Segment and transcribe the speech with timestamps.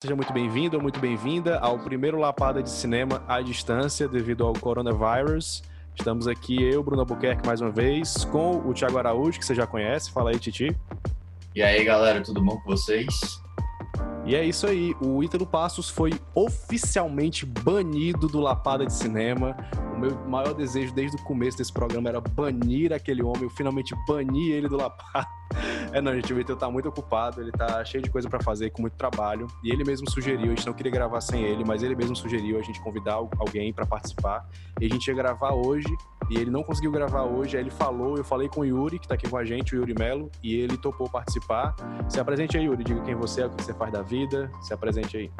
[0.00, 4.52] Seja muito bem-vindo ou muito bem-vinda ao primeiro Lapada de Cinema à distância devido ao
[4.52, 5.60] coronavírus.
[5.92, 9.66] Estamos aqui, eu, Bruno Albuquerque, mais uma vez, com o Thiago Araújo, que você já
[9.66, 10.12] conhece.
[10.12, 10.68] Fala aí, Titi.
[11.52, 13.42] E aí, galera, tudo bom com vocês?
[14.24, 19.56] E é isso aí, o Ítalo Passos foi oficialmente banido do Lapada de Cinema.
[19.98, 23.96] O meu maior desejo desde o começo desse programa era banir aquele homem, eu finalmente
[24.06, 25.26] bani ele do Lapada.
[25.90, 28.68] É, não, gente, o Ítalo tá muito ocupado, ele tá cheio de coisa para fazer,
[28.68, 29.46] com muito trabalho.
[29.64, 32.58] E ele mesmo sugeriu, a gente não queria gravar sem ele, mas ele mesmo sugeriu
[32.58, 34.46] a gente convidar alguém para participar.
[34.78, 35.88] E a gente ia gravar hoje,
[36.28, 39.08] e ele não conseguiu gravar hoje, aí ele falou, eu falei com o Yuri, que
[39.08, 41.74] tá aqui com a gente, o Yuri Melo, e ele topou participar.
[42.06, 44.74] Se apresente aí, Yuri, diga quem você é, o que você faz da vida, se
[44.74, 45.30] apresente aí.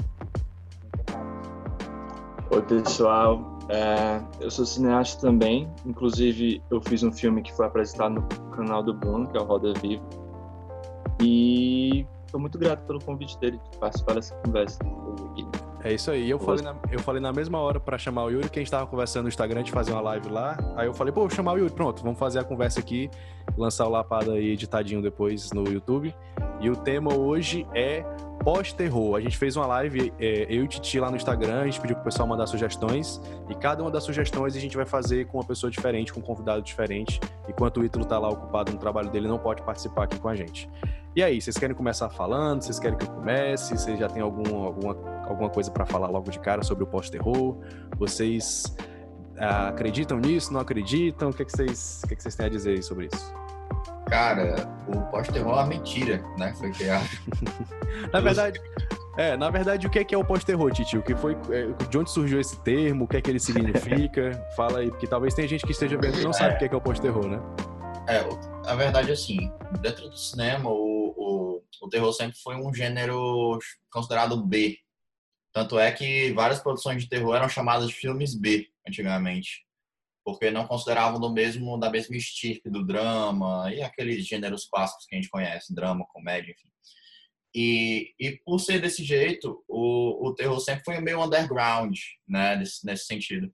[2.51, 3.58] Oi, pessoal.
[3.69, 5.69] É, eu sou cineasta também.
[5.85, 9.45] Inclusive, eu fiz um filme que foi apresentado no canal do Bruno, que é o
[9.45, 10.03] Roda Viva.
[11.21, 14.79] E estou muito grato pelo convite dele de participar dessa conversa.
[15.85, 16.29] É isso aí.
[16.29, 18.71] Eu falei, na, eu falei na mesma hora para chamar o Yuri, que a gente
[18.71, 20.57] tava conversando no Instagram de fazer uma live lá.
[20.77, 23.09] Aí eu falei, pô, vou chamar o Yuri, pronto, vamos fazer a conversa aqui,
[23.57, 26.15] lançar o Lapada aí editadinho depois no YouTube.
[26.61, 28.05] E o tema hoje é
[28.43, 29.17] pós-terror.
[29.17, 31.81] A gente fez uma live, é, eu e o Titi lá no Instagram, a gente
[31.81, 35.39] pediu pro pessoal mandar sugestões, e cada uma das sugestões a gente vai fazer com
[35.39, 37.21] uma pessoa diferente, com um convidado diferente.
[37.49, 40.35] Enquanto o Ítalo tá lá ocupado no trabalho dele, não pode participar aqui com a
[40.35, 40.69] gente.
[41.19, 42.63] E aí, vocês querem começar falando?
[42.63, 43.77] Vocês querem que eu comece?
[43.77, 47.59] Vocês já têm algum, alguma, alguma coisa para falar logo de cara sobre o pós-terror?
[47.97, 48.73] Vocês
[49.37, 50.53] ah, acreditam nisso?
[50.53, 51.31] Não acreditam?
[51.31, 53.35] O que, é que, vocês, o que, é que vocês têm a dizer sobre isso?
[54.07, 56.55] Cara, o pós-terror é uma mentira, né?
[56.57, 57.09] Foi criado.
[58.15, 58.61] na verdade,
[59.17, 60.97] é, na verdade, o que é, que é o pós-terror, Titi?
[60.97, 63.07] O que foi, é, de onde surgiu esse termo?
[63.07, 64.41] O que é que ele significa?
[64.55, 66.69] Fala aí, porque talvez tenha gente que esteja vendo e não sabe o que é,
[66.69, 67.41] que é o pós-terror, né?
[68.09, 68.25] É,
[68.65, 70.98] a verdade é assim, dentro do cinema, o,
[71.83, 73.59] o, terror sempre foi um gênero
[73.91, 74.79] considerado B.
[75.53, 79.69] Tanto é que várias produções de terror eram chamadas de filmes B, antigamente
[80.29, 85.17] porque não consideravam do mesmo da mesma estirpe do drama e aqueles gêneros clássicos que
[85.17, 86.69] a gente conhece, drama, comédia, enfim.
[87.55, 91.97] E, e por ser desse jeito, o, o terror sempre foi meio underground,
[92.29, 93.51] né, nesse, nesse sentido.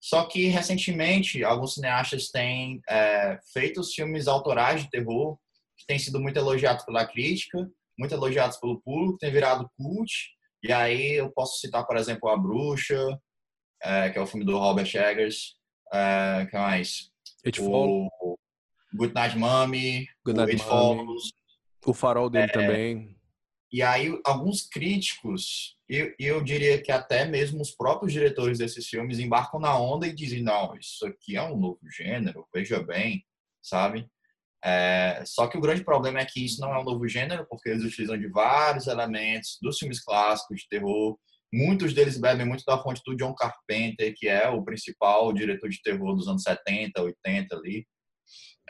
[0.00, 5.36] Só que recentemente alguns cineastas têm é, feito filmes autorais de terror
[5.76, 10.12] que têm sido muito elogiados pela crítica, muito elogiados pelo público, tem virado cult.
[10.62, 13.18] E aí eu posso citar, por exemplo, A Bruxa,
[13.82, 15.56] é, que é o filme do Robert Eggers,
[15.92, 17.10] Uh, que mais?
[17.44, 18.08] It o
[18.94, 21.32] Good Night Mommy, Good Night o It.
[21.84, 23.16] O farol dele é, também.
[23.70, 29.18] E aí, alguns críticos, eu, eu diria que até mesmo os próprios diretores desses filmes
[29.18, 33.22] embarcam na onda e dizem: não, isso aqui é um novo gênero, veja bem,
[33.60, 34.08] sabe?
[34.64, 37.68] É, só que o grande problema é que isso não é um novo gênero, porque
[37.68, 41.18] eles utilizam de vários elementos dos filmes clássicos de terror,
[41.54, 45.82] Muitos deles bebem muito da fonte do John Carpenter, que é o principal diretor de
[45.82, 47.86] terror dos anos 70, 80 ali.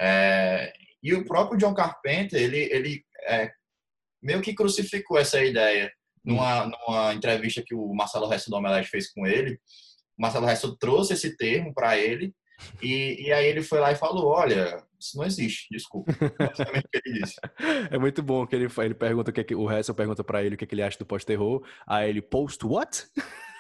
[0.01, 3.53] É, e o próprio John Carpenter, ele, ele é,
[4.21, 5.93] meio que crucificou essa ideia
[6.25, 9.61] numa, numa entrevista que o Marcelo Resto do Omelete fez com ele.
[10.19, 12.35] O Marcelo Resto trouxe esse termo para ele
[12.83, 16.13] e, e aí ele foi lá e falou, olha, isso não existe, desculpa.
[16.39, 17.37] Basicamente o que ele disse.
[17.91, 20.43] É muito bom que ele, ele pergunta o que, é que o Hessel pergunta para
[20.43, 21.63] ele o que, é que ele acha do pós-terror.
[21.87, 23.07] Aí ele, post what?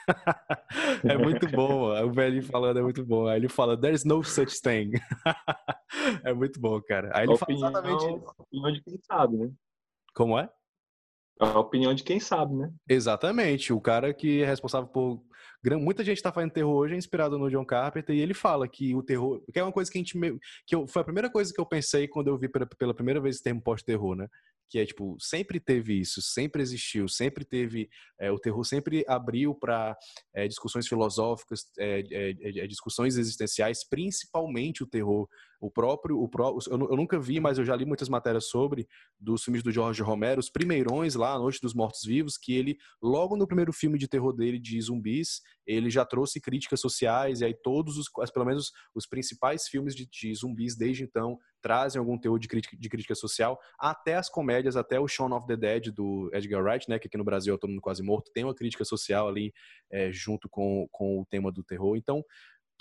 [1.04, 3.26] é muito bom, o velho falando é muito bom.
[3.26, 4.92] Aí ele fala, there's no such thing.
[6.24, 7.10] é muito bom, cara.
[7.14, 8.34] Aí ele opinião, fala exatamente isso.
[8.38, 9.50] A opinião de quem sabe, né?
[10.14, 10.48] Como é?
[11.40, 12.72] A opinião de quem sabe, né?
[12.88, 13.72] Exatamente.
[13.72, 15.22] O cara que é responsável por
[15.64, 18.96] Muita gente está fazendo terror hoje é inspirado no John Carpenter e ele fala que
[18.96, 20.18] o terror, que é uma coisa que a gente
[20.66, 23.20] que eu, foi a primeira coisa que eu pensei quando eu vi pela, pela primeira
[23.20, 24.26] vez esse termo pós-terror, né?
[24.68, 29.54] Que é tipo sempre teve isso, sempre existiu, sempre teve é, o terror sempre abriu
[29.54, 29.96] para
[30.34, 32.30] é, discussões filosóficas, é, é,
[32.60, 35.28] é, discussões existenciais, principalmente o terror
[35.62, 38.88] o próprio, o pró, eu, eu, nunca vi, mas eu já li muitas matérias sobre
[39.18, 42.76] dos filmes do George Romero, os primeirões lá, A Noite dos Mortos Vivos, que ele
[43.00, 47.44] logo no primeiro filme de terror dele de zumbis, ele já trouxe críticas sociais e
[47.44, 52.18] aí todos os, pelo menos os principais filmes de, de zumbis desde então trazem algum
[52.18, 55.92] teor de crítica, de crítica social, até as comédias, até o Shaun of the Dead
[55.94, 58.54] do Edgar Wright, né, que aqui no Brasil é Todo Mundo Quase Morto, tem uma
[58.54, 59.54] crítica social ali
[59.90, 61.96] é, junto com, com o tema do terror.
[61.96, 62.24] Então,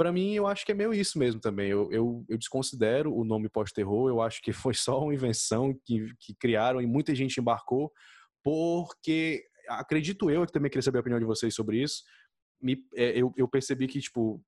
[0.01, 1.69] para mim, eu acho que é meio isso mesmo também.
[1.69, 6.12] Eu, eu, eu desconsidero o nome pós-terror, eu acho que foi só uma invenção que,
[6.19, 7.92] que criaram e muita gente embarcou,
[8.44, 12.01] porque acredito eu, que também queria saber a opinião de vocês sobre isso,
[12.59, 14.44] me, é, eu, eu percebi que, tipo,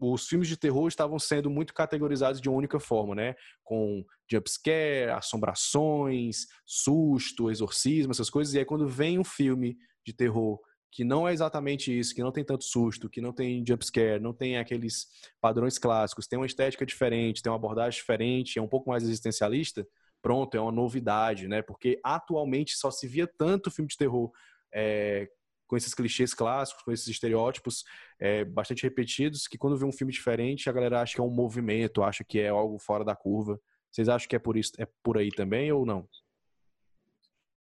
[0.00, 3.34] os filmes de terror estavam sendo muito categorizados de uma única forma, né?
[3.64, 8.54] Com jumpscare, assombrações, susto, exorcismo, essas coisas.
[8.54, 9.76] E aí, quando vem um filme
[10.06, 10.60] de terror
[10.92, 14.34] que não é exatamente isso, que não tem tanto susto, que não tem jumpscare, não
[14.34, 15.08] tem aqueles
[15.40, 19.88] padrões clássicos, tem uma estética diferente, tem uma abordagem diferente, é um pouco mais existencialista,
[20.20, 21.62] pronto, é uma novidade, né?
[21.62, 24.30] Porque atualmente só se via tanto filme de terror
[24.70, 25.30] é,
[25.66, 27.84] com esses clichês clássicos, com esses estereótipos
[28.18, 31.30] é, bastante repetidos, que quando vê um filme diferente, a galera acha que é um
[31.30, 33.58] movimento, acha que é algo fora da curva.
[33.90, 36.06] Vocês acham que é por isso, é por aí também ou não?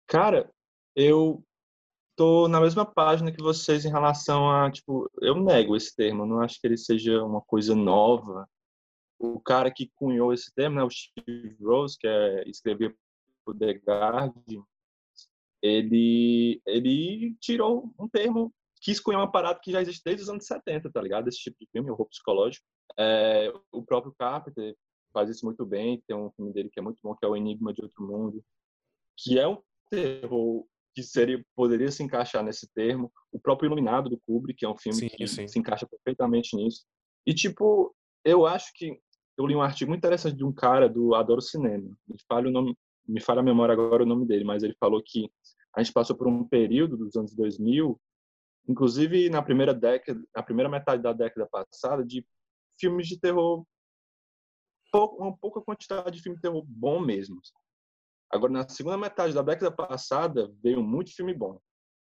[0.08, 0.50] Cara,
[0.96, 1.44] eu
[2.20, 6.42] tô na mesma página que vocês em relação a, tipo, eu nego esse termo, não
[6.42, 8.46] acho que ele seja uma coisa nova.
[9.18, 12.94] O cara que cunhou esse termo, né, o Steve Rose, que é, escreveu
[13.46, 14.62] o The Guardian,
[15.62, 18.52] ele, ele tirou um termo,
[18.82, 21.26] quis cunhar uma parada que já existe desde os anos 70, tá ligado?
[21.26, 22.66] Esse tipo de filme, horror psicológico.
[22.98, 24.76] É, o próprio Carpenter
[25.10, 27.34] faz isso muito bem, tem um filme dele que é muito bom, que é O
[27.34, 28.44] Enigma de Outro Mundo,
[29.16, 29.56] que é um
[29.88, 33.12] terror que seria poderia se encaixar nesse termo.
[33.32, 35.48] O próprio Iluminado do Kubrick, que é um filme sim, que sim.
[35.48, 36.84] se encaixa perfeitamente nisso.
[37.26, 37.94] E tipo,
[38.24, 38.98] eu acho que
[39.38, 41.90] eu li um artigo muito interessante de um cara do Adoro Cinema.
[42.06, 42.76] Me falha o nome,
[43.06, 45.30] me falha a memória agora o nome dele, mas ele falou que
[45.74, 47.98] a gente passou por um período dos anos 2000,
[48.68, 52.26] inclusive na primeira década, na primeira metade da década passada, de
[52.78, 53.64] filmes de terror
[54.92, 57.40] uma pouca quantidade de filme de terror bom mesmo.
[58.30, 61.60] Agora, na segunda metade da década passada, veio muito filme bom.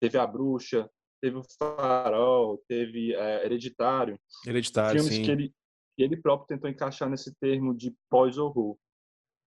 [0.00, 0.90] Teve A Bruxa,
[1.20, 4.18] teve O Farol, teve é, Hereditário.
[4.46, 5.22] Hereditário, filmes sim.
[5.22, 5.54] Que ele,
[5.96, 8.76] que ele próprio tentou encaixar nesse termo de pós-horror.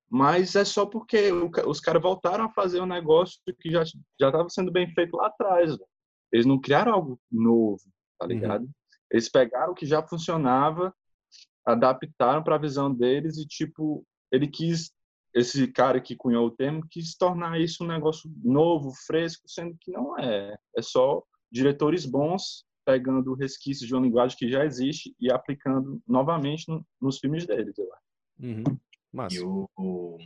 [0.09, 1.31] Mas é só porque
[1.65, 5.27] os caras voltaram a fazer um negócio que já já estava sendo bem feito lá
[5.27, 5.75] atrás.
[6.31, 7.81] Eles não criaram algo novo,
[8.19, 8.31] tá uhum.
[8.31, 8.61] ligado?
[8.63, 8.71] Uhum.
[9.11, 10.93] Eles pegaram o que já funcionava,
[11.65, 14.91] adaptaram para a visão deles e tipo ele quis
[15.33, 19.91] esse cara que cunhou o termo quis tornar isso um negócio novo, fresco, sendo que
[19.91, 20.55] não é.
[20.77, 26.67] É só diretores bons pegando resquícios de uma linguagem que já existe e aplicando novamente
[26.67, 28.03] no, nos filmes deles, eu acho.
[28.39, 28.79] Uhum.
[29.31, 30.17] E o, o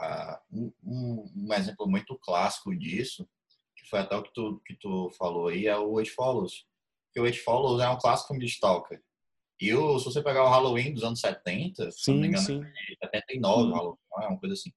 [0.00, 3.28] a, um, um, exemplo muito clássico disso,
[3.76, 6.66] que foi até o que tu, que tu falou aí, é o It Follows.
[7.12, 9.02] Que o It Follows é um clássico filme de Stalker.
[9.60, 12.62] E o, se você pegar o Halloween dos anos 70, se não me engano, sim.
[13.02, 13.96] 79, hum.
[14.16, 14.72] Halloween, é uma coisa assim.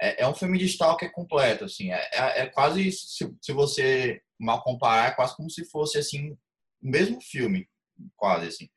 [0.00, 1.92] É, é, um filme de stalker completo, assim.
[1.92, 6.32] É, é, é quase, se, se, você mal comparar, é quase como se fosse, assim,
[6.32, 6.38] o
[6.82, 7.68] mesmo filme,
[8.14, 8.68] quase, assim.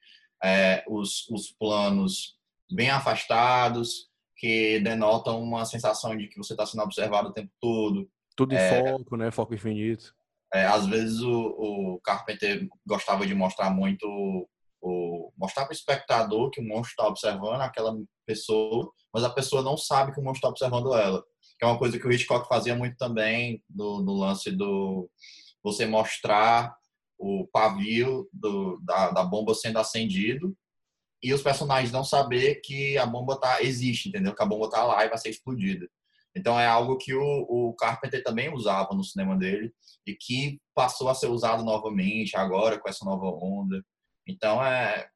[0.43, 2.37] É, os, os planos
[2.71, 8.09] bem afastados, que denotam uma sensação de que você está sendo observado o tempo todo.
[8.35, 9.31] Tudo em é, foco, né?
[9.31, 10.15] Foco infinito.
[10.53, 14.49] É, às vezes o, o Carpenter gostava de mostrar muito
[14.81, 17.95] o, mostrar para o espectador que o monstro está observando aquela
[18.25, 21.23] pessoa, mas a pessoa não sabe que o monstro está observando ela.
[21.57, 25.09] Que é uma coisa que o Hitchcock fazia muito também no, no lance do
[25.63, 26.73] você mostrar
[27.17, 30.55] o pavio do, da, da bomba sendo acendido
[31.21, 34.33] e os personagens não saber que a bomba tá existe, entendeu?
[34.33, 35.87] Que a bomba tá lá e vai ser explodida.
[36.35, 39.73] Então é algo que o, o Carpenter também usava no cinema dele
[40.05, 43.83] e que passou a ser usado novamente agora com essa nova onda.
[44.29, 45.09] Então, é,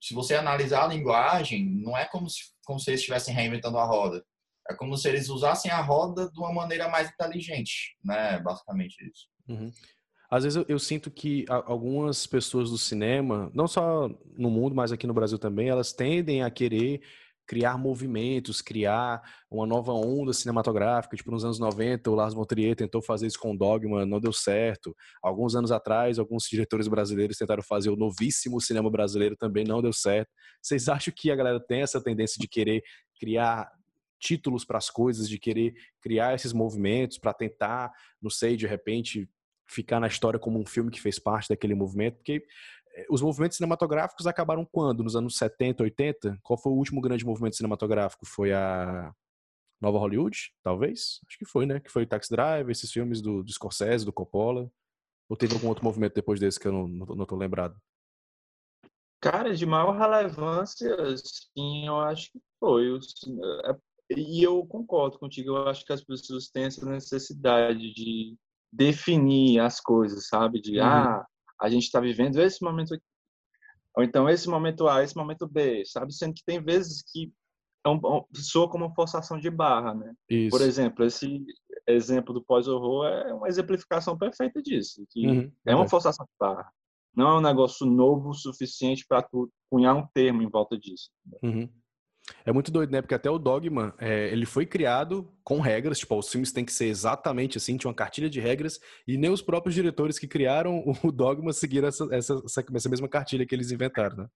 [0.00, 3.84] se você analisar a linguagem, não é como se, como se eles estivessem reinventando a
[3.84, 4.24] roda.
[4.68, 8.38] É como se eles usassem a roda de uma maneira mais inteligente, né?
[8.40, 9.28] Basicamente isso.
[9.48, 9.70] Uhum.
[10.30, 14.90] Às vezes eu, eu, sinto que algumas pessoas do cinema, não só no mundo, mas
[14.90, 17.02] aqui no Brasil também, elas tendem a querer
[17.46, 21.16] criar movimentos, criar uma nova onda cinematográfica.
[21.16, 24.32] Tipo, nos anos 90, o Lars von Trier tentou fazer isso com Dogma, não deu
[24.32, 24.94] certo.
[25.22, 29.92] Alguns anos atrás, alguns diretores brasileiros tentaram fazer o novíssimo cinema brasileiro, também não deu
[29.92, 30.30] certo.
[30.62, 32.82] Vocês acham que a galera tem essa tendência de querer
[33.18, 33.70] criar
[34.18, 39.28] títulos para as coisas, de querer criar esses movimentos para tentar, não sei, de repente
[39.66, 42.44] ficar na história como um filme que fez parte daquele movimento, porque
[43.10, 45.02] os movimentos cinematográficos acabaram quando?
[45.02, 46.38] Nos anos 70, 80?
[46.42, 48.26] Qual foi o último grande movimento cinematográfico?
[48.26, 49.12] Foi a
[49.80, 51.20] Nova Hollywood, talvez?
[51.28, 51.80] Acho que foi, né?
[51.80, 54.70] Que foi o Taxi Drive, esses filmes do, do Scorsese, do Coppola.
[55.28, 57.76] Ou teve algum outro movimento depois desse que eu não, não, não tô lembrado?
[59.20, 62.98] Cara, de maior relevância, sim, eu acho que foi.
[63.64, 63.76] É,
[64.16, 68.36] e eu concordo contigo, eu acho que as pessoas têm essa necessidade de
[68.70, 70.60] definir as coisas, sabe?
[70.60, 70.84] De, uhum.
[70.84, 71.26] ah,
[71.60, 73.04] a gente está vivendo esse momento aqui.
[73.96, 76.12] Ou então esse momento A, esse momento B, sabe?
[76.12, 77.32] Sendo que tem vezes que
[77.86, 78.00] é um,
[78.34, 80.14] soa como uma forçação de barra, né?
[80.28, 80.50] Isso.
[80.50, 81.44] Por exemplo, esse
[81.86, 86.72] exemplo do pós-horror é uma exemplificação perfeita disso, que uhum, é uma forçação de barra.
[87.14, 91.10] Não é um negócio novo o suficiente para tu cunhar um termo em volta disso.
[91.42, 91.68] Uhum.
[92.44, 93.02] É muito doido, né?
[93.02, 96.72] Porque até o Dogma, é, ele foi criado com regras, tipo, os filmes têm que
[96.72, 100.82] ser exatamente assim, tinha uma cartilha de regras, e nem os próprios diretores que criaram
[101.04, 102.42] o Dogma seguiram essa, essa,
[102.74, 104.28] essa mesma cartilha que eles inventaram, né?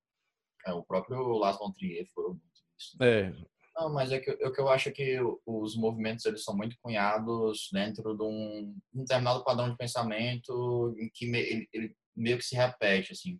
[0.67, 2.43] É, o próprio Lars von Trier foi muito
[2.79, 3.03] isso.
[3.03, 3.33] É.
[3.75, 7.69] Não, mas é que, é que eu acho que os movimentos eles são muito cunhados
[7.73, 12.45] dentro de um, um determinado padrão de pensamento em que me, ele, ele meio que
[12.45, 13.39] se repete, assim.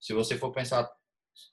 [0.00, 0.88] Se você for pensar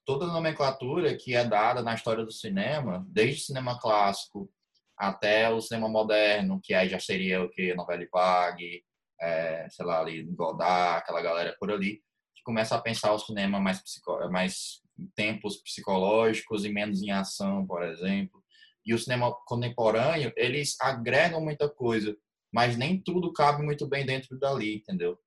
[0.05, 4.51] toda a nomenclatura que é dada na história do cinema, desde o cinema clássico
[4.97, 7.73] até o cinema moderno, que aí já seria o que?
[7.73, 8.83] Novela Vague,
[9.19, 12.01] é, sei lá, ali, Godard, aquela galera por ali,
[12.35, 17.11] que começa a pensar o cinema mais, psico, mais em tempos psicológicos e menos em
[17.11, 18.43] ação, por exemplo.
[18.85, 22.15] E o cinema contemporâneo, eles agregam muita coisa,
[22.53, 25.17] mas nem tudo cabe muito bem dentro dali, entendeu?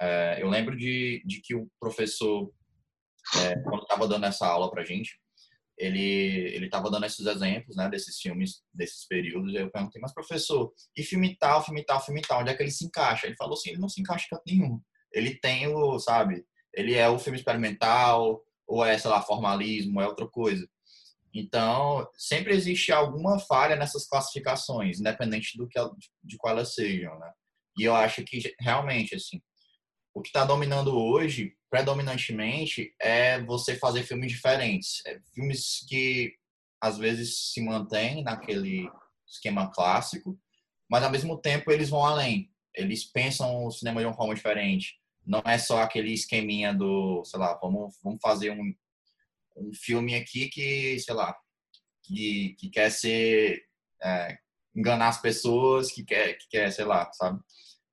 [0.00, 2.50] É, eu lembro de, de que o professor
[3.38, 5.18] é, quando estava dando essa aula para gente,
[5.78, 9.54] ele ele estava dando esses exemplos, né, desses filmes, desses períodos.
[9.54, 12.70] Eu perguntei, mas professor, e filme tal, filme tal, filme tal, onde é que ele
[12.70, 13.26] se encaixa?
[13.26, 14.80] Ele falou assim, ele não se encaixa em nenhum.
[15.12, 16.44] Ele tem o, sabe,
[16.74, 20.66] ele é o filme experimental, ou é, sei lá, formalismo, é outra coisa.
[21.32, 25.78] Então, sempre existe alguma falha nessas classificações, independente do que
[26.22, 27.30] de qual elas sejam, né?
[27.78, 29.40] E eu acho que realmente assim,
[30.12, 35.02] o que está dominando hoje, predominantemente, é você fazer filmes diferentes.
[35.06, 36.34] É filmes que
[36.80, 38.90] às vezes se mantêm naquele
[39.26, 40.38] esquema clássico,
[40.88, 42.50] mas ao mesmo tempo eles vão além.
[42.74, 44.98] Eles pensam o cinema de uma forma diferente.
[45.24, 48.74] Não é só aquele esqueminha do, sei lá, vamos, vamos fazer um,
[49.56, 51.36] um filme aqui que, sei lá,
[52.02, 53.62] que, que quer ser
[54.02, 54.38] é,
[54.74, 57.40] enganar as pessoas, que quer, que quer, sei lá, sabe?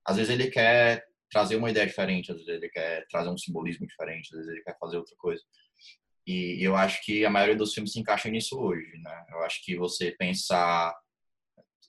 [0.06, 3.86] Às vezes ele quer trazer uma ideia diferente, às vezes ele quer trazer um simbolismo
[3.86, 5.44] diferente, às vezes ele quer fazer outra coisa.
[6.26, 9.26] E eu acho que a maioria dos filmes se encaixa nisso hoje, né?
[9.30, 10.94] Eu acho que você pensar,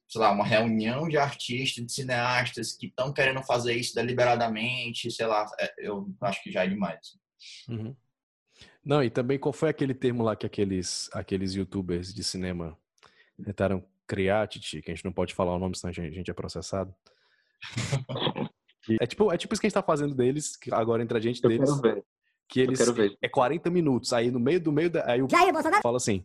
[0.08, 5.26] sei lá, uma reunião de artistas, de cineastas que estão querendo fazer isso deliberadamente, sei
[5.26, 7.18] lá, é, eu acho que já é demais.
[7.68, 7.96] Uhum.
[8.84, 12.78] Não, e também qual foi aquele termo lá que aqueles, aqueles youtubers de cinema
[13.44, 16.34] tentaram criar, Titi, que a gente não pode falar o nome, senão a gente é
[16.34, 16.94] processado.
[19.00, 21.42] É tipo, é tipo isso que a gente tá fazendo deles, agora entre a gente
[21.42, 21.68] Eu deles.
[21.70, 22.04] quero ver.
[22.48, 23.18] Que eles Eu quero ver.
[23.20, 24.12] é 40 minutos.
[24.12, 25.10] Aí no meio do meio da.
[25.10, 25.82] Aí o Jair Bolsonaro.
[25.82, 26.24] fala assim: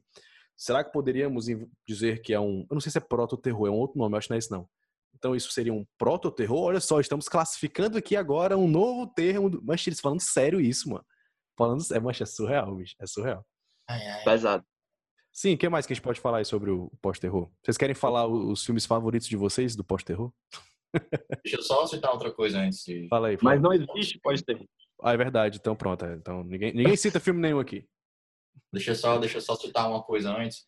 [0.56, 1.46] será que poderíamos
[1.88, 2.62] dizer que é um.
[2.70, 4.40] Eu não sei se é proto-terror, é um outro nome, eu acho que não é
[4.40, 4.68] esse não.
[5.16, 6.64] Então isso seria um proto-terror?
[6.64, 9.50] Olha só, estamos classificando aqui agora um novo termo.
[9.50, 11.06] do- Mas eles falando sério isso, mano.
[11.58, 12.96] Falando sério, mas é surreal, bicho.
[13.00, 13.46] É surreal.
[13.88, 14.24] Ai, ai.
[14.24, 14.66] Pesado.
[15.32, 17.50] Sim, o que mais que a gente pode falar aí sobre o pós-terror?
[17.64, 20.32] Vocês querem falar os filmes favoritos de vocês do pós-terror?
[21.44, 23.08] Deixa eu só citar outra coisa antes de...
[23.08, 23.38] Fala aí.
[23.38, 23.56] Fala.
[23.56, 24.60] Mas não existe, pode ter.
[25.02, 25.58] Ah, é verdade.
[25.60, 26.06] Então pronto.
[26.06, 26.14] é.
[26.14, 27.86] Então ninguém, ninguém cita filme nenhum aqui.
[28.72, 30.66] Deixa eu só, deixa eu só citar uma coisa antes,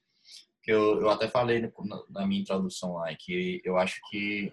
[0.63, 1.71] que eu, eu até falei na,
[2.09, 4.51] na minha introdução lá, que eu acho que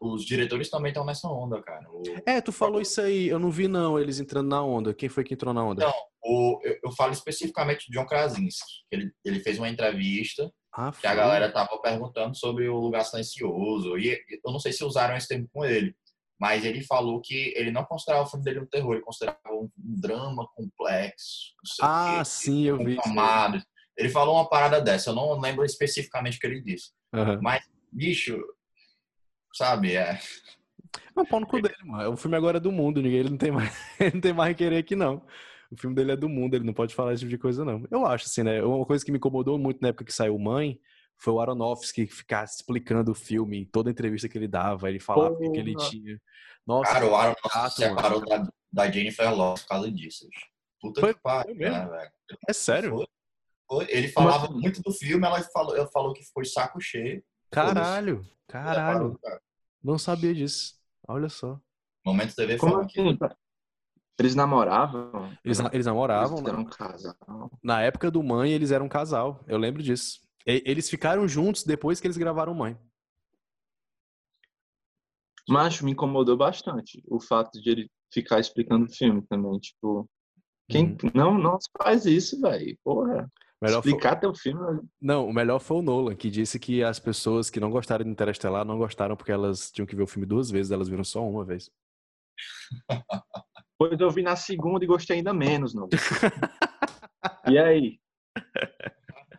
[0.00, 1.86] os, diretores também estão nessa onda, cara.
[1.90, 3.28] O, É, tu falou isso aí.
[3.28, 4.94] Eu não vi não eles entrando na onda.
[4.94, 5.84] Quem foi que entrou na onda?
[5.84, 5.92] Não.
[6.24, 8.84] o, eu, eu falo especificamente de John Krasinski.
[8.88, 10.50] que Ele, ele fez uma entrevista
[10.80, 13.98] Ah, que a galera tava perguntando sobre o lugar silencioso.
[13.98, 14.12] E
[14.44, 15.92] eu não sei se usaram esse termo com ele,
[16.38, 19.68] mas ele falou que ele não considerava o filme dele um terror, ele considerava um,
[19.76, 21.52] um drama complexo.
[21.82, 22.96] Ah, quê, sim, eu vi.
[22.96, 23.66] isso.
[23.96, 26.92] Ele falou uma parada dessa, eu não lembro especificamente o que ele disse.
[27.12, 27.40] Aham.
[27.42, 28.40] Mas, bicho,
[29.52, 30.16] sabe, é,
[31.16, 32.12] Não, pau no cu dele, mano.
[32.12, 34.56] O filme agora é do mundo, ninguém ele não tem mais, ele não tem mais
[34.56, 35.26] que querer aqui, não.
[35.70, 37.84] O filme dele é do mundo, ele não pode falar esse tipo de coisa, não.
[37.90, 38.62] Eu acho, assim, né?
[38.62, 40.80] Uma coisa que me incomodou muito na época que saiu Mãe
[41.18, 45.34] foi o Aronofsky ficar explicando o filme, em toda entrevista que ele dava, ele falava
[45.34, 46.18] o que ele tinha.
[46.66, 50.28] Nossa, cara, o Nossa, se separou da, da Jennifer Lawrence por causa disso.
[50.80, 52.10] Puta Foi- que pariu, foi né, velho?
[52.48, 52.90] é sério?
[52.90, 53.06] Foi.
[53.66, 53.86] Foi.
[53.90, 57.22] Ele falava muito do filme, ela falou, ela falou que ficou de saco cheio.
[57.50, 58.92] Caralho, caralho.
[58.92, 59.42] Separou, cara.
[59.82, 60.74] Não sabia disso.
[61.06, 61.60] Olha só.
[62.04, 63.00] Momento TV Como aqui.
[64.18, 65.30] Eles namoravam?
[65.44, 66.50] Eles, eles namoravam, Eles né?
[66.50, 67.50] eram um casal.
[67.62, 69.44] Na época do Mãe, eles eram um casal.
[69.46, 70.20] Eu lembro disso.
[70.46, 72.76] E- Eles ficaram juntos depois que eles gravaram Mãe.
[75.48, 79.58] Mas me incomodou bastante o fato de ele ficar explicando o filme também.
[79.60, 80.08] Tipo,
[80.68, 81.10] quem Uhum.
[81.14, 82.76] não, não faz isso, velho.
[82.84, 83.30] Porra.
[83.62, 84.80] Melhor foi- explicar teu filme.
[85.00, 88.10] Não, o melhor foi o Nolan, que disse que as pessoas que não gostaram de
[88.10, 91.26] Interestelar não gostaram porque elas tinham que ver o filme duas vezes, elas viram só
[91.26, 91.70] uma vez.
[93.78, 95.88] Pois eu vi na segunda e gostei ainda menos, não.
[97.48, 98.00] e aí?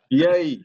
[0.09, 0.61] E aí?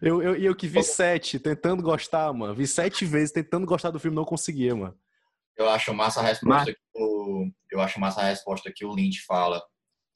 [0.00, 2.54] Eu, eu, e eu que vi sete, tentando gostar, mano.
[2.54, 4.96] Vi sete vezes tentando gostar do filme, não conseguia, mano.
[5.56, 9.24] Eu acho massa a resposta que o, eu acho massa a resposta que o Lynch
[9.24, 9.62] fala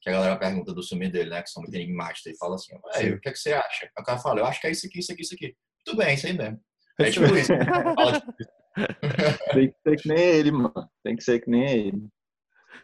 [0.01, 1.41] que a galera pergunta do filme dele, né?
[1.41, 3.11] Que são muito enigmáticos, e fala assim, Sim.
[3.11, 3.89] o que, é que você acha?
[3.97, 5.55] O cara fala, eu acho que é isso aqui, isso aqui, isso aqui.
[5.83, 6.59] Tudo bem, isso aí mesmo.
[6.99, 7.51] É tipo isso.
[9.53, 10.89] Tem que ser que nem ele, mano.
[11.03, 12.07] Tem que ser que nem ele.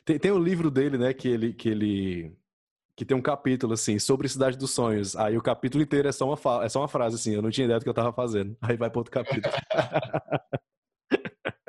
[0.03, 2.35] Tem, tem um livro dele, né, que ele, que ele
[2.95, 5.15] que tem um capítulo assim sobre Cidade dos Sonhos.
[5.15, 7.65] Aí o capítulo inteiro é só uma, é só uma frase assim, eu não tinha
[7.65, 8.55] ideia do que eu tava fazendo.
[8.61, 9.53] Aí vai para outro capítulo.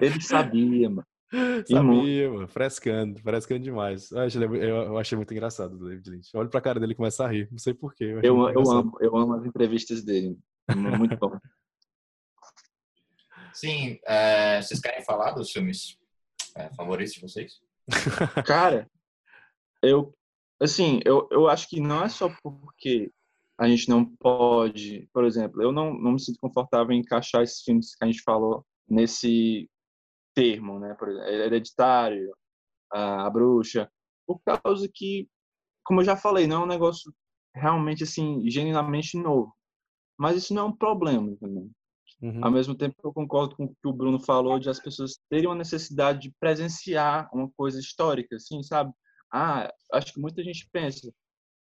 [0.01, 1.07] Ele sabia, mano.
[1.69, 2.47] Sabia, mano.
[2.47, 4.13] Frescando, frescando demais.
[4.13, 6.37] Eu achei, eu achei muito engraçado o David Lynch.
[6.37, 7.49] Olho pra cara dele e começa a rir.
[7.51, 8.05] Não sei porquê.
[8.05, 10.39] Eu, eu, eu amo, eu amo as entrevistas dele.
[10.77, 11.37] Muito bom.
[13.53, 15.99] Sim, é, vocês querem falar dos filmes
[16.55, 17.55] é, favoritos de vocês?
[18.47, 18.91] Cara,
[19.83, 20.13] eu
[20.61, 23.13] assim, eu, eu acho que não é só porque
[23.59, 27.63] a gente não pode, por exemplo, eu não, não me sinto confortável em encaixar esses
[27.63, 29.69] filmes que a gente falou nesse
[30.35, 30.95] termo, né?
[30.95, 32.35] Por exemplo, Hereditário,
[32.93, 33.91] a, a Bruxa,
[34.27, 35.29] por causa que,
[35.85, 37.13] como eu já falei, não é um negócio
[37.55, 39.55] realmente assim genuinamente novo,
[40.19, 41.71] mas isso não é um problema também.
[42.21, 42.45] Uhum.
[42.45, 45.47] Ao mesmo tempo eu concordo com o que o Bruno falou de as pessoas terem
[45.47, 48.93] uma necessidade de presenciar uma coisa histórica, assim, sabe?
[49.33, 51.13] Ah, acho que muita gente pensa,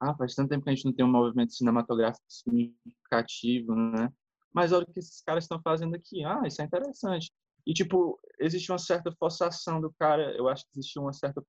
[0.01, 4.13] ah, faz tanto tempo que a gente não tem um movimento cinematográfico significativo, né?
[4.53, 6.25] Mas olha o que esses caras estão fazendo aqui.
[6.25, 7.31] Ah, isso é interessante.
[7.67, 11.43] E, tipo, existe uma certa forçação do cara, eu acho que existe uma certa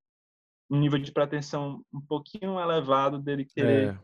[0.70, 4.00] um nível de pretensão um pouquinho elevado dele querer é.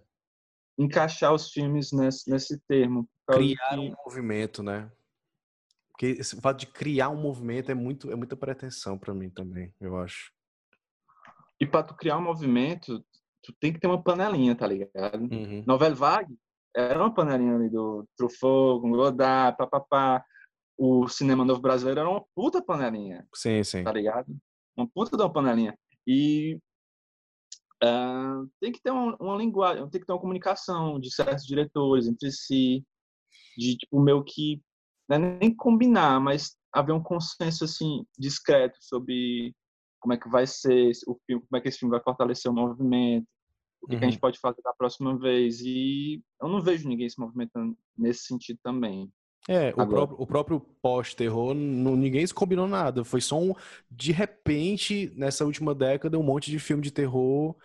[0.77, 3.08] Encaixar os filmes nesse, nesse termo.
[3.27, 3.80] Criar que...
[3.80, 4.92] um movimento, né?
[5.92, 9.74] Porque esse fato de criar um movimento é muito é muita pretensão para mim também,
[9.80, 10.32] eu acho.
[11.60, 13.06] E para tu criar um movimento,
[13.44, 15.22] tu tem que ter uma panelinha, tá ligado?
[15.32, 15.63] Uhum.
[15.65, 16.36] Novel Vague
[16.75, 20.25] era uma panelinha ali do Truffaut, com Godard, papapá.
[20.75, 23.27] O cinema novo brasileiro era uma puta panelinha.
[23.34, 23.84] Sim, sim.
[23.84, 24.36] Tá ligado?
[24.75, 25.77] Uma puta de uma panelinha.
[26.08, 26.60] E
[27.84, 32.08] uh, tem que ter uma, uma, linguagem, tem que ter uma comunicação de certos diretores
[32.08, 32.84] entre si,
[33.58, 34.62] de tipo meio que
[35.08, 39.54] não é nem combinar, mas haver um consenso assim discreto sobre
[40.00, 42.56] como é que vai ser o filme, como é que esse filme vai fortalecer o
[42.56, 43.28] movimento,
[43.82, 44.00] o que, uhum.
[44.00, 44.22] que a gente uhum.
[44.22, 45.62] pode fazer da próxima vez.
[45.62, 49.12] E eu não vejo ninguém se movimentando nesse sentido também.
[49.48, 53.04] É, o próprio, o próprio pós-terror, ninguém se combinou nada.
[53.04, 53.54] Foi só um.
[53.91, 57.56] De repente, nessa última década, um monte de filme de terror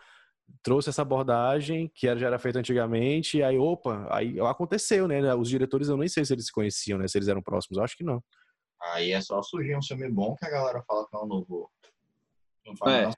[0.62, 5.34] trouxe essa abordagem que já era feita antigamente, e aí, opa, aí aconteceu, né?
[5.34, 7.08] Os diretores, eu nem sei se eles se conheciam, né?
[7.08, 8.22] Se eles eram próximos, eu acho que não.
[8.80, 11.70] Aí é só surgir um filme bom que a galera fala que é um novo.
[12.66, 13.10] Não é.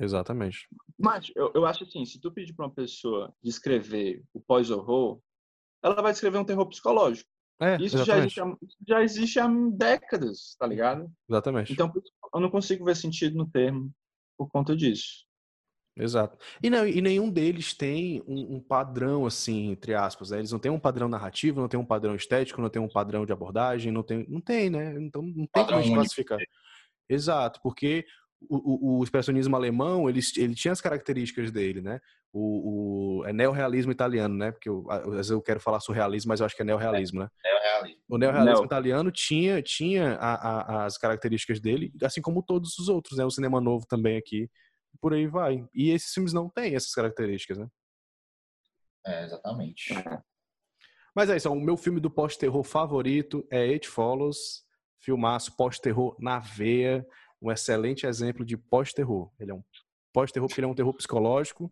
[0.00, 0.68] Exatamente.
[0.98, 5.20] Mas eu, eu acho assim, se tu pedir para uma pessoa descrever o pós-horror,
[5.82, 7.28] ela vai descrever um terror psicológico.
[7.60, 8.40] É, isso já existe,
[8.88, 11.10] já existe, há, décadas, tá ligado?
[11.28, 11.72] Exatamente.
[11.72, 11.92] Então
[12.34, 13.92] eu não consigo ver sentido no termo
[14.36, 15.26] por conta disso.
[15.96, 16.38] Exato.
[16.62, 20.30] E, não, e nenhum deles tem um, um, padrão, assim, entre aspas.
[20.30, 20.38] Né?
[20.38, 23.26] Eles não têm um padrão narrativo, não tem um padrão estético, não tem um padrão
[23.26, 24.94] de abordagem, não tem, não tem né?
[24.98, 26.38] Então não tem como classificar.
[27.08, 28.06] Exato, porque
[28.48, 32.00] o, o, o, expressionismo alemão, ele, ele tinha as características dele, né?
[32.32, 34.50] O, o é neorrealismo italiano, né?
[34.50, 37.28] Porque eu, às vezes eu quero falar surrealismo, mas eu acho que é neorrealismo, né?
[37.44, 38.02] É, neorrealismo.
[38.08, 38.64] O neorrealismo Neo.
[38.64, 43.24] italiano tinha, tinha a, a, as características dele, assim como todos os outros, né?
[43.24, 44.48] O cinema novo também aqui,
[45.02, 45.66] por aí vai.
[45.74, 47.68] E esses filmes não têm essas características, né?
[49.04, 49.92] É, exatamente.
[51.12, 54.64] Mas é isso, o meu filme do pós-terror favorito é It Follows,
[55.00, 57.04] filmaço pós-terror na veia,
[57.40, 59.30] um excelente exemplo de pós-terror.
[59.40, 59.64] Ele é um
[60.12, 61.70] pós-terror porque ele é um terror psicológico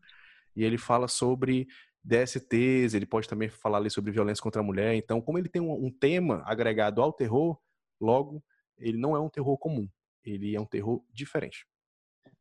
[0.57, 1.69] e ele fala sobre
[2.03, 4.95] DSTs, ele pode também falar ali sobre violência contra a mulher.
[4.97, 7.57] Então, como ele tem um, um tema agregado ao terror,
[8.01, 8.43] logo,
[8.77, 9.89] ele não é um terror comum.
[10.25, 11.65] Ele é um terror diferente.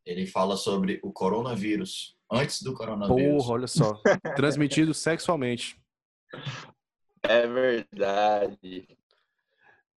[0.09, 3.43] Ele fala sobre o coronavírus, antes do coronavírus.
[3.43, 3.93] Porra, olha só.
[4.35, 5.79] transmitido sexualmente.
[7.21, 8.87] É verdade.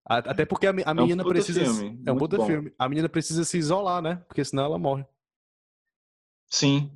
[0.06, 1.64] Até porque a, a menina é um precisa.
[1.64, 2.04] Filme.
[2.06, 2.74] É um puta filme.
[2.78, 4.18] A menina precisa se isolar, né?
[4.28, 5.06] Porque senão ela morre.
[6.50, 6.92] Sim,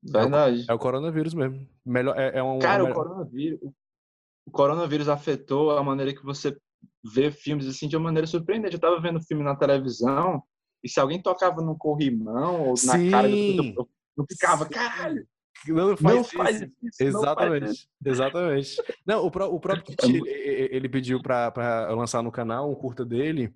[0.00, 0.60] verdade.
[0.68, 1.68] É o, é o coronavírus mesmo.
[1.84, 2.90] Melhor, é, é um, Cara, é um...
[2.92, 3.60] o coronavírus.
[4.46, 6.56] O coronavírus afetou a maneira que você
[7.02, 8.74] vê filmes assim de uma maneira surpreendente.
[8.74, 10.40] Eu tava vendo filme na televisão
[10.82, 13.10] e se alguém tocava no corrimão ou na Sim.
[13.10, 15.26] cara do eu, eu ficava, caralho,
[15.68, 16.72] não faz, não faz isso.
[16.82, 17.02] isso.
[17.02, 17.60] Exatamente.
[17.60, 17.88] Faz isso.
[18.04, 18.82] Exatamente.
[19.06, 20.22] Não, o, o próprio Kit, ele,
[20.70, 23.52] ele pediu para lançar no canal um curta dele,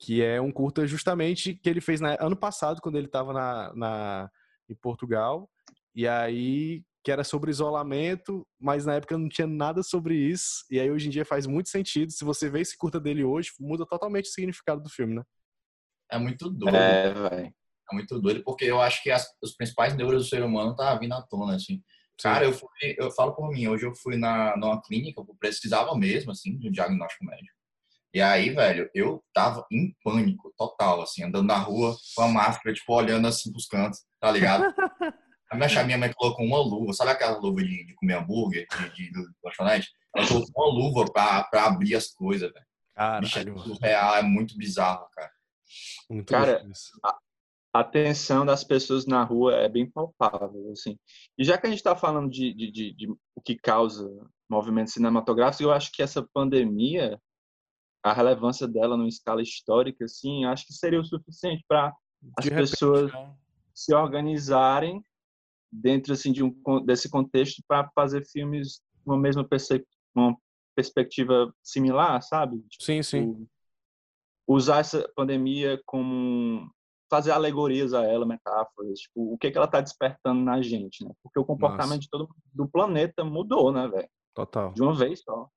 [0.00, 3.72] que é um curta justamente que ele fez na, ano passado, quando ele estava na,
[3.74, 4.30] na,
[4.68, 5.48] em Portugal.
[5.94, 10.64] E aí, que era sobre isolamento, mas na época não tinha nada sobre isso.
[10.70, 12.10] E aí, hoje em dia, faz muito sentido.
[12.10, 15.22] Se você vê esse curta dele hoje, muda totalmente o significado do filme, né?
[16.10, 16.76] É muito doido.
[16.76, 17.54] É, velho.
[17.90, 20.94] é muito doido, porque eu acho que as, os principais neuros do ser humano tá
[20.96, 21.82] vindo à tona, assim.
[22.22, 25.96] Cara, eu, fui, eu falo por mim, hoje eu fui na, numa clínica, eu precisava
[25.96, 27.54] mesmo, assim, de um diagnóstico médico.
[28.14, 32.72] E aí, velho, eu tava em pânico total, assim, andando na rua com a máscara,
[32.72, 34.64] tipo, olhando assim pros cantos, tá ligado?
[35.50, 38.90] A minha, minha mãe colocou uma luva, sabe aquela luva de, de comer hambúrguer, de,
[38.94, 39.88] de, do lanchonete?
[40.16, 42.66] Ela colocou uma luva pra, pra abrir as coisas, velho.
[43.20, 43.38] Bicho,
[43.82, 45.30] é real, é muito bizarro, cara.
[46.10, 46.66] Muito cara,
[47.02, 47.18] a,
[47.74, 50.96] a tensão das pessoas na rua é bem palpável, assim.
[51.36, 54.08] E já que a gente está falando de, de, de, de, o que causa
[54.48, 57.20] movimento cinematográfico, eu acho que essa pandemia,
[58.02, 61.92] a relevância dela numa escala histórica, assim, acho que seria o suficiente para
[62.38, 63.34] as repente, pessoas né?
[63.74, 65.04] se organizarem
[65.72, 69.46] dentro assim de um desse contexto para fazer filmes uma mesma
[70.14, 70.36] uma
[70.76, 72.58] perspectiva similar, sabe?
[72.68, 73.48] Tipo, sim, sim.
[74.46, 76.70] Usar essa pandemia como
[77.10, 81.12] fazer alegorias a ela, metáforas, tipo, o que que ela está despertando na gente, né?
[81.22, 82.00] Porque o comportamento Nossa.
[82.00, 84.08] de todo do planeta mudou, né, velho?
[84.34, 84.72] Total.
[84.72, 85.48] De uma vez só.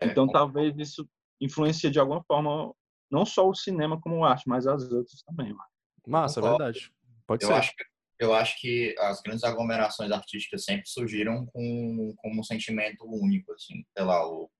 [0.00, 1.08] É, então talvez isso
[1.40, 2.74] influencie de alguma forma
[3.10, 5.70] não só o cinema como arte, mas as outras também, mano.
[6.06, 6.92] Massa, é verdade.
[7.26, 7.54] Pode eu ser.
[7.54, 7.84] Acho que,
[8.20, 13.84] eu acho que as grandes aglomerações artísticas sempre surgiram com, com um sentimento único, assim.
[13.96, 14.50] Sei lá, o,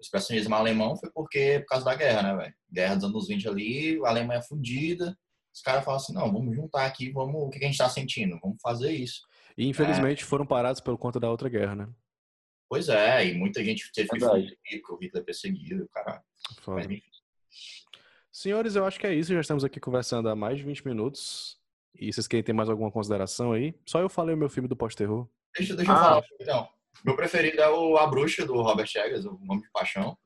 [0.00, 2.54] o expressionismo alemão foi porque por causa da guerra, né, velho?
[2.72, 5.14] Guerra dos anos 20 ali, a Alemanha fudida,
[5.54, 8.38] os caras falam assim, não, vamos juntar aqui, vamos, o que a gente está sentindo?
[8.40, 9.20] Vamos fazer isso.
[9.58, 10.26] E infelizmente é.
[10.26, 11.88] foram parados por conta da outra guerra, né?
[12.66, 16.22] Pois é, e muita gente teve que o Hitler perseguido, caralho.
[16.62, 16.88] Foda.
[18.32, 19.34] Senhores, eu acho que é isso.
[19.34, 21.58] Já estamos aqui conversando há mais de 20 minutos.
[21.94, 23.74] E vocês querem ter mais alguma consideração aí?
[23.84, 25.28] Só eu falei o meu filme do pós-terror.
[25.54, 25.94] Deixa, deixa ah.
[25.94, 26.68] eu falar, então.
[27.04, 30.16] Meu preferido é o A Bruxa, do Robert Eggers, o Nome de Paixão.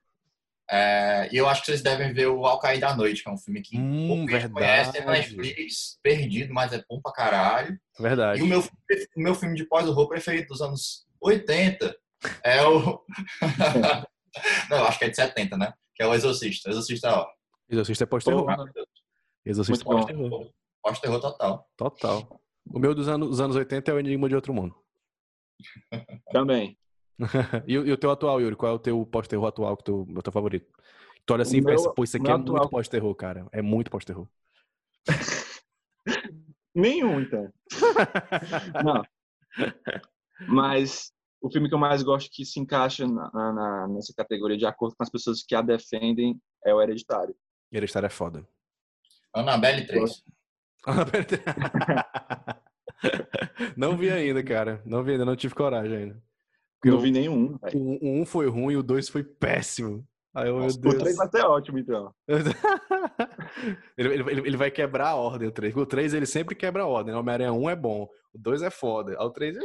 [0.71, 3.33] É, e eu acho que vocês devem ver o Al Cair da Noite, que é
[3.33, 7.79] um filme que hum, tem na Netflix, perdido, mas é bom pra caralho.
[7.99, 8.41] Verdade.
[8.41, 11.95] E o meu, o meu filme de pós-horror preferido dos anos 80
[12.43, 13.01] é o.
[14.71, 15.73] Não, acho que é de 70, né?
[15.95, 16.71] Que é o Exorcista.
[16.71, 17.27] Exorcista, ó.
[17.69, 18.47] Exorcista é pós-terror.
[19.45, 20.51] Exorcista é pós-terror.
[20.83, 21.69] Pós-terror total.
[21.77, 22.41] Total.
[22.67, 24.75] O meu dos anos, dos anos 80 é o Enigma de Outro Mundo.
[26.33, 26.79] Também.
[27.67, 28.57] e, e, o teu atual, Yuri?
[28.57, 30.67] Qual é o teu pós-terror atual, que tu, o teu favorito?
[31.27, 32.59] Tu olha assim e pensa, pô, isso aqui é atual...
[32.59, 33.47] muito pós-terror, cara.
[33.53, 34.29] É muito pós-terror.
[36.75, 37.53] Nenhum, então.
[38.85, 39.03] Não.
[40.49, 44.67] Mas o filme que eu mais gosto que se encaixa na, na, nessa categoria de
[44.67, 47.35] acordo com as pessoas que a defendem é o Hereditário.
[47.73, 48.47] Hereditário é foda.
[49.33, 50.25] Annabelle 3.
[50.87, 51.43] Annabelle 3.
[53.77, 54.83] não vi ainda, cara.
[54.85, 56.23] Não vi ainda, não tive coragem ainda.
[56.85, 57.59] Eu não vi nenhum.
[57.73, 60.07] O, um foi ruim e o dois foi péssimo.
[60.35, 62.13] Aí eu, Nossa, o 3 vai ser ótimo, então.
[63.97, 65.77] ele, ele, ele, vai quebrar a ordem, o 3.
[65.77, 67.15] O 3 ele sempre quebra a ordem.
[67.15, 69.17] O Homem-Aranha 1 é bom, o 2 é foda.
[69.23, 69.61] o 3 é.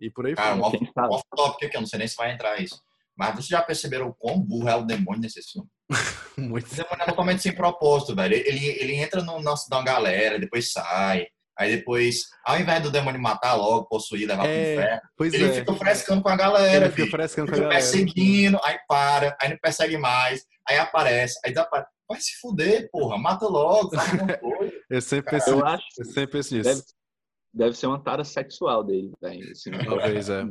[0.00, 0.80] E por aí Cara, foi.
[0.92, 2.82] Cara, um off-topic aqui, eu não sei nem se vai entrar isso.
[3.16, 5.68] Mas vocês já perceberam o quão burro é o demônio nesse filme?
[6.36, 6.66] Muito.
[6.66, 8.34] O demônio é totalmente sem propósito, velho.
[8.34, 11.28] Ele, ele entra no nosso da galera, depois sai.
[11.56, 15.52] Aí depois, ao invés do demônio matar logo, possuir, levar é, pro inferno, ele é.
[15.60, 16.86] fica frescando com a galera.
[16.86, 17.74] Ele fica frescando com a galera.
[17.80, 21.90] perseguindo, aí para, aí não persegue mais, aí aparece, aí desaparece.
[22.08, 23.90] Vai se fuder, porra, mata logo,
[24.90, 26.68] Eu sempre penso, eu acho, eu sempre penso nisso.
[26.68, 26.82] Deve,
[27.54, 29.50] deve ser uma tara sexual dele, velho.
[29.50, 30.44] Assim, Talvez, é.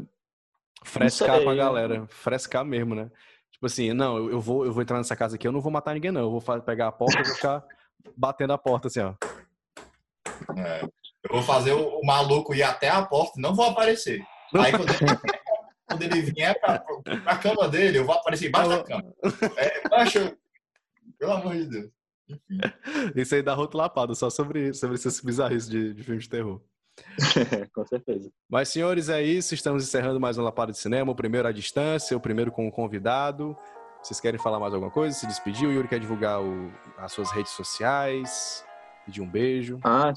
[0.86, 3.10] Frescar com a galera, frescar mesmo, né?
[3.52, 5.72] Tipo assim, não, eu, eu, vou, eu vou entrar nessa casa aqui, eu não vou
[5.72, 6.22] matar ninguém, não.
[6.22, 7.64] Eu vou pegar a porta e vou ficar
[8.18, 9.14] batendo a porta assim, ó.
[10.58, 14.22] É, eu vou fazer o, o, maluco ir até a porta e não vou aparecer.
[14.56, 14.98] Aí quando ele,
[15.88, 19.14] quando ele vier pra, pra cama dele, eu vou aparecer embaixo da cama.
[19.58, 20.38] É, baixa,
[21.18, 21.92] pelo amor de Deus.
[22.30, 22.60] Enfim.
[23.16, 26.62] Isso aí dá rotulapado só sobre, sobre esses bizarros de, de filmes de terror.
[27.74, 28.30] com certeza.
[28.50, 29.54] Mas, senhores, é isso.
[29.54, 31.12] Estamos encerrando mais um Lapada de Cinema.
[31.12, 33.58] O primeiro à distância, o primeiro com o convidado.
[34.02, 35.18] Vocês querem falar mais alguma coisa?
[35.18, 35.68] Se despedir?
[35.68, 38.64] O Yuri quer divulgar o, as suas redes sociais.
[39.06, 39.80] Pedir um beijo.
[39.84, 40.14] Ah,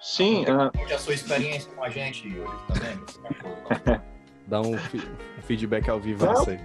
[0.00, 0.44] sim.
[0.44, 0.94] Uh...
[0.94, 4.00] a sua experiência com a gente, Yuri, também.
[4.46, 6.58] Dá um, um, feedback ao vivo a você.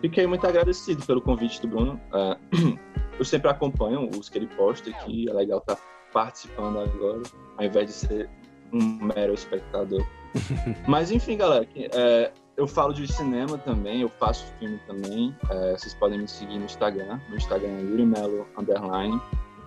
[0.00, 2.00] Fiquei muito agradecido pelo convite do Bruno.
[2.12, 2.78] Uh,
[3.18, 5.28] eu sempre acompanho os que ele posta aqui.
[5.28, 5.78] É legal estar
[6.12, 7.22] participando agora,
[7.56, 8.30] ao invés de ser
[8.72, 10.04] um mero espectador.
[10.86, 15.34] Mas enfim, galera, é, eu falo de cinema também, eu faço filme também.
[15.50, 17.20] É, vocês podem me seguir no Instagram.
[17.28, 19.20] No Instagram é Yuri Melo Underline.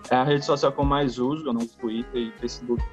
[0.10, 2.84] É a rede social que eu mais uso, eu não uso Twitter e Facebook.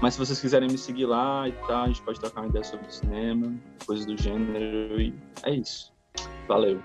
[0.00, 2.64] Mas se vocês quiserem me seguir lá e tal, a gente pode trocar uma ideia
[2.64, 3.54] sobre cinema,
[3.86, 5.92] coisas do gênero e é isso.
[6.48, 6.80] Valeu.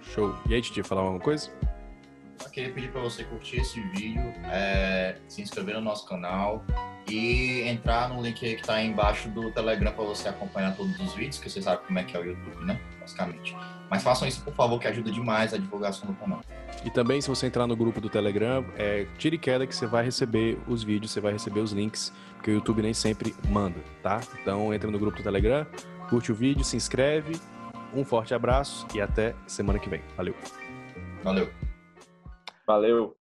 [0.00, 0.34] Show.
[0.48, 1.50] E aí, Titi, falar alguma coisa?
[2.46, 6.64] só queria pedir para você curtir esse vídeo, é, se inscrever no nosso canal
[7.08, 11.14] e entrar no link que está aí embaixo do Telegram para você acompanhar todos os
[11.14, 12.80] vídeos, que você sabe como é que é o YouTube, né?
[13.06, 13.56] Basicamente.
[13.88, 16.40] Mas façam isso, por favor, que ajuda demais a divulgação do canal.
[16.84, 20.04] E também, se você entrar no grupo do Telegram, é, tire queda que você vai
[20.04, 24.20] receber os vídeos, você vai receber os links, que o YouTube nem sempre manda, tá?
[24.42, 25.64] Então, entra no grupo do Telegram,
[26.10, 27.40] curte o vídeo, se inscreve.
[27.94, 30.02] Um forte abraço e até semana que vem.
[30.16, 30.34] Valeu.
[31.22, 31.48] Valeu.
[32.66, 33.15] Valeu.